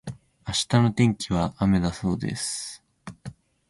[0.47, 2.83] 明日の天気は雨だそうです。